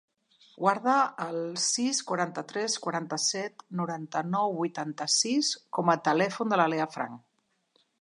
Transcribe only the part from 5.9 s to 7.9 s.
a telèfon de la Leah Franch.